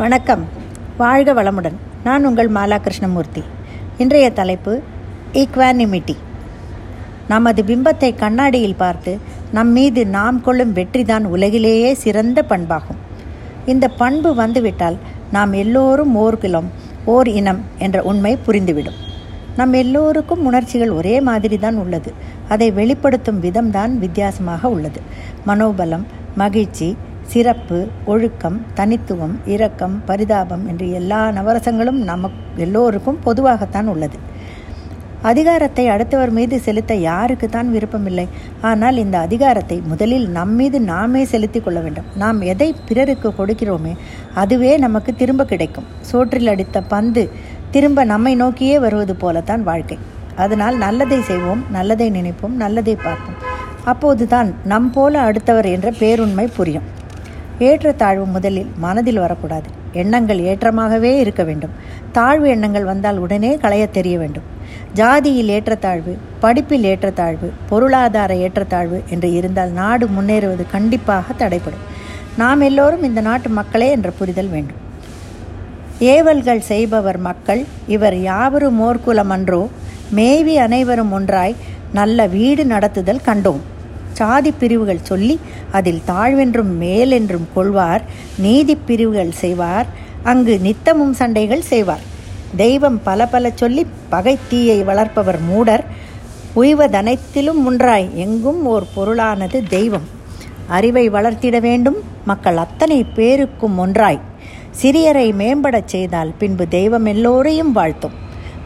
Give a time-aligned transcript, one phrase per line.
[0.00, 0.44] வணக்கம்.
[0.96, 1.74] வாழ்க வளமுடன்.
[2.04, 3.42] நான் உங்கள் மாலா கிருஷ்ணமூர்த்தி
[3.98, 4.82] இன்றைய தலைப்பு
[5.32, 6.14] ஈக்வானிமிட்டி
[7.28, 9.18] நமது பிம்பத்தை கண்ணாடியில் பார்த்து
[9.52, 13.00] நம் மீது நாம் கொள்ளும் வெற்றிதான் உலகிலேயே சிறந்த பண்பாகும்.
[13.66, 14.96] இந்த பண்பு வந்துவிட்டால்
[15.32, 16.70] நாம் எல்லோரும் ஓர் குலம்
[17.04, 18.98] ஓர் இனம் என்ற உண்மை புரிந்துவிடும்.
[19.56, 22.12] நம் எல்லோருக்கும் உணர்ச்சிகள் ஒரே மாதிரி தான் உள்ளது.
[22.48, 25.02] அதை வெளிப்படுத்தும் விதம்தான் வித்தியாசமாக உள்ளது.
[25.46, 26.06] மனோபலம்
[26.36, 26.96] மகிழ்ச்சி
[27.32, 27.78] சிறப்பு
[28.12, 34.18] ஒழுக்கம் தனித்துவம் இரக்கம் பரிதாபம் என்று எல்லா நவரசங்களும் நமக் எல்லோருக்கும் பொதுவாகத்தான் உள்ளது.
[35.30, 38.26] அதிகாரத்தை அடுத்தவர் மீது செலுத்த யாருக்கு தான் விருப்பமில்லை.
[38.60, 42.08] ஆனால் இந்த அதிகாரத்தை முதலில் நம் மீது நாமே செலுத்தி கொள்ள வேண்டும்.
[42.22, 43.92] நாம் எதை பிறருக்கு கொடுக்கிறோமே
[44.34, 45.90] அதுவே நமக்கு திரும்ப கிடைக்கும்.
[46.00, 47.24] சோற்றில் அடித்த பந்து
[47.70, 49.98] திரும்ப நம்மை நோக்கியே வருவது போலத்தான் வாழ்க்கை.
[50.36, 53.38] அதனால் நல்லதை செய்வோம் நல்லதை நினைப்போம் நல்லதை பார்ப்போம்.
[53.84, 56.88] அப்போதுதான் நம் போல அடுத்தவர் என்ற பேருண்மை புரியும்.
[57.68, 59.68] ஏற்றத்தாழ்வு முதலில் மனதில் வரக்கூடாது.
[59.92, 61.74] எண்ணங்கள் ஏற்றமாகவே இருக்க வேண்டும்.
[62.12, 64.46] தாழ்வு எண்ணங்கள் வந்தால் உடனே களைய தெரிய வேண்டும்.
[64.94, 71.84] ஜாதியில் ஏற்றத்தாழ்வு படிப்பில் ஏற்றத்தாழ்வு பொருளாதார ஏற்றத்தாழ்வு என்று இருந்தால் நாடு முன்னேறுவது கண்டிப்பாக தடைப்படும்
[72.36, 74.80] நாம் எல்லோரும் இந்த நாட்டு மக்களே என்ற புரிதல் வேண்டும்.
[76.14, 77.62] ஏவல்கள் செய்பவர் மக்கள்
[77.96, 79.62] இவர் யாவரும் மோர்க்குலமன்றோ
[80.18, 81.56] மேவி அனைவரும் ஒன்றாய்
[81.92, 83.62] நல்ல வீடு நடத்துதல் கண்டோம்.
[84.20, 85.34] சாதி பிரிவுகள் சொல்லி
[85.72, 88.02] அதில் தாழ்வென்றும் மேலென்றும் கொள்வார்
[88.38, 89.86] நீதி பிரிவுகள் செய்வார்
[90.22, 92.04] அங்கு நித்தமும் சண்டைகள் செய்வார்.
[92.56, 95.84] தெய்வம் பல பல சொல்லி பகை தீயை வளர்ப்பவர் மூடர்
[96.56, 100.06] உய்வதனைத்திலும் ஒன்றாய் எங்கும் ஓர் பொருளானது தெய்வம்.
[100.68, 104.20] அறிவை வளர்த்திட வேண்டும் மக்கள் அத்தனை பேருக்கும் ஒன்றாய்.
[104.82, 108.16] சிறியரை மேம்படச் செய்தால் பின்பு தெய்வம் எல்லோரையும் வாழ்த்தும்.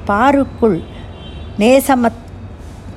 [0.06, 0.78] பாருக்குள்
[1.58, 2.20] நேசமத்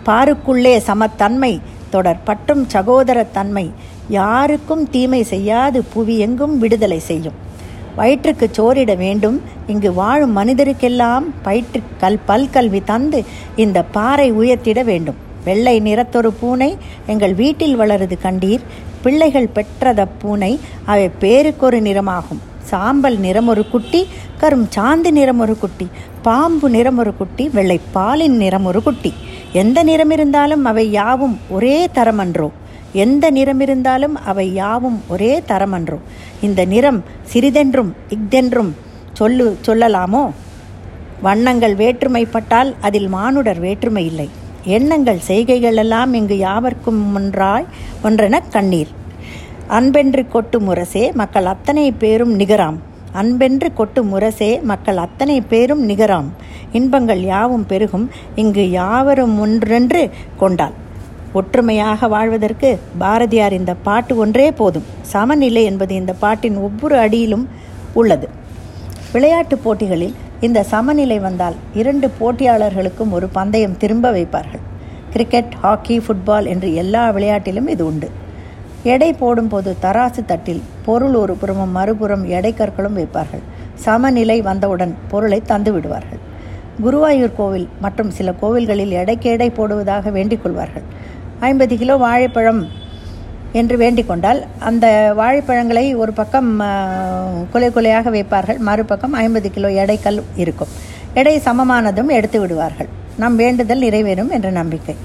[0.05, 1.53] பாருக்குள்ளே சமத்தன்மை
[1.89, 3.65] தொடர் பட்டும் சகோதரத்தன்மை
[4.09, 7.37] யாருக்கும் தீமை செய்யாது புவி எங்கும் விடுதலை செய்யும்.
[7.95, 13.19] வயிற்றுக்கு சோறிட வேண்டும் இங்கு வாழும் மனிதருக்கெல்லாம் பயிற்று கல் பல்கல்வி தந்து
[13.55, 15.17] இந்த பாறை உயர்த்திட வேண்டும்.
[15.45, 16.71] வெள்ளை நிறத்தொரு பூனை
[17.07, 18.67] எங்கள் வீட்டில் வளருது கண்டீர்
[19.03, 20.51] பிள்ளைகள் பெற்றத பூனை
[20.85, 22.41] அவை பேருக்கொரு நிறமாகும்.
[22.69, 24.01] சாம்பல் நிறம் ஒரு குட்டி
[24.41, 25.87] கரும் சாந்து நிறம் ஒரு குட்டி
[26.21, 29.11] பாம்பு நிறம் ஒரு குட்டி வெள்ளை பாலின் நிறம் ஒரு குட்டி.
[29.53, 32.49] எந்த நிறம் இருந்தாலும் அவை யாவும் ஒரே தரமன்றோ.
[32.93, 35.99] எந்த நிறம் இருந்தாலும் அவை யாவும் ஒரே தரமன்றோ.
[36.41, 37.03] இந்த நிறம்
[37.33, 38.71] சிறிதென்றும் இஃதென்றும்
[39.13, 40.31] சொல்லு சொல்லலாமோ?
[41.21, 44.29] வண்ணங்கள் வேற்றுமைப்பட்டால் அதில் மானுடர் வேற்றுமை இல்லை.
[44.63, 47.65] எண்ணங்கள் செய்கைகள் எல்லாம் இங்கு யாவர்க்கும் ஒன்றாய்
[48.03, 48.87] ஒன்றென கண்ணீர்.
[49.69, 52.77] அன்பென்று கொட்டும் முரசே மக்கள் அத்தனை பேரும் நிகராம்.
[53.21, 56.29] அன்பென்று கொட்டு முரசே மக்கள் அத்தனை பேரும் நிகராம்.
[56.71, 60.75] இன்பங்கள் யாவும் பெருகும் இங்கு யாவரும் ஒன்றென்று கொண்டாள்.
[61.33, 64.87] ஒற்றுமையாக வாழ்வதற்கு பாரதியார் இந்த பாட்டு ஒன்றே போதும்.
[65.01, 67.47] சமநிலை என்பது இந்த பாட்டின் ஒவ்வொரு அடியிலும்
[67.93, 68.29] உள்ளது.
[69.11, 74.63] விளையாட்டுப் போட்டிகளில் இந்த சமநிலை வந்தால் இரண்டு போட்டியாளர்களுக்கும் ஒரு பந்தயம் திரும்ப வைப்பார்கள்.
[75.09, 78.09] கிரிக்கெட் ஹாக்கி ஃபுட்பால் என்று எல்லா விளையாட்டிலும் இது உண்டு.
[78.93, 83.43] எடை போடும்போது தராசு தட்டில் பொருள் ஒரு புறமும் மறுபுறம் எடை கற்களும் வைப்பார்கள்.
[83.85, 86.21] சமநிலை வந்தவுடன் பொருளை தந்து விடுவார்கள்.
[86.85, 90.85] குருவாயூர் கோவில் மற்றும் சில கோவில்களில் எடைக்கு எடை போடுவதாக வேண்டிக் கொள்வார்கள்.
[91.49, 92.61] ஐம்பது கிலோ வாழைப்பழம்
[93.59, 94.39] என்று வேண்டிக் கொண்டால்
[94.69, 94.85] அந்த
[95.19, 96.49] வாழைப்பழங்களை ஒரு பக்கம்
[97.53, 98.61] கொலை கொலையாக வைப்பார்கள்.
[98.69, 100.73] மறுபக்கம் ஐம்பது கிலோ எடைக்கல் இருக்கும்.
[101.19, 102.89] எடை சமமானதும் எடுத்து விடுவார்கள்.
[103.21, 104.95] நம் வேண்டுதல் நிறைவேறும் என்ற நம்பிக்கை.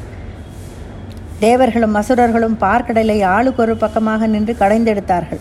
[1.44, 5.40] தேவர்களும் அசுரர்களும் பார்க்கடலை ஆளுக்கொரு பக்கமாக நின்று கடைந்தெடுத்தார்கள்.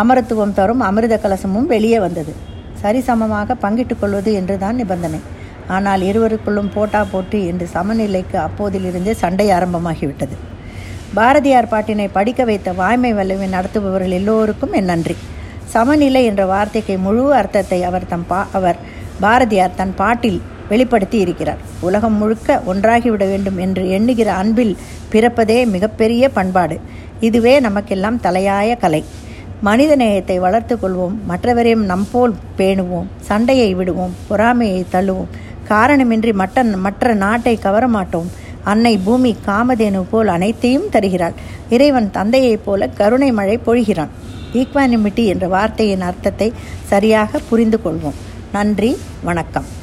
[0.00, 2.32] அமரத்துவம் தரும் அமிர்த கலசமும் வெளியே வந்தது.
[2.82, 5.20] சரிசமமாக பங்கிட்டுக் கொள்வது என்றுதான் நிபந்தனை.
[5.76, 10.36] ஆனால் இருவருக்குள்ளும் போட்டா போட்டி என்று சமநிலைக்கு அப்போதிலிருந்தே சண்டை ஆரம்பமாகிவிட்டது.
[11.14, 15.16] பாரதியார் பாட்டினை படிக்க வைத்த வாய்மை வல்லமை நடத்துபவர்கள் எல்லோருக்கும் என் நன்றி.
[15.74, 18.78] சமநிலை என்ற வார்த்தைக்கு முழு அர்த்தத்தை அவர் தம் பா அவர்
[19.20, 24.76] பாரதியார் தன் பாட்டில் வெளிப்படுத்தி இருக்கிறார் உலகம் முழுக்க ஒன்றாகிவிட வேண்டும் என்று எண்ணுகிற அன்பில்
[25.12, 26.80] பிறப்பதே மிகப்பெரிய பண்பாடு.
[27.20, 29.04] இதுவே நமக்கெல்லாம் தலையாய கலை.
[29.60, 31.14] மனித நேயத்தை வளர்த்து கொள்வோம்.
[31.28, 33.06] மற்றவரையும் நம்போல் பேணுவோம்.
[33.20, 34.14] சண்டையை விடுவோம்.
[34.28, 35.26] பொறாமையை தள்ளுவோம்.
[35.68, 38.30] காரணமின்றி மற்ற மற்ற நாட்டை கவர மாட்டோம்.
[38.64, 41.32] அன்னை பூமி காமதேனு போல் அனைத்தையும் தருகிறாள்.
[41.70, 44.08] இறைவன் தந்தையைப் போல கருணை மழை பொழிகிறான்.
[44.52, 46.52] ஈக்வானிமிட்டி என்ற வார்த்தையின் அர்த்தத்தை
[46.84, 48.18] சரியாக புரிந்து கொள்வோம்.
[48.52, 48.96] நன்றி.
[49.22, 49.77] வணக்கம்.